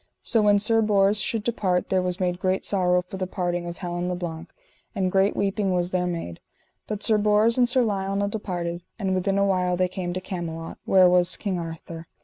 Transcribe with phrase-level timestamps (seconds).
[0.23, 3.77] So when Sir Bors should depart there was made great sorrow for the departing of
[3.77, 4.49] Helin le Blank,
[4.95, 6.39] and great weeping was there made.
[6.87, 10.79] But Sir Bors and Sir Lionel departed, and within a while they came to Camelot,
[10.85, 12.07] where was King Arthur.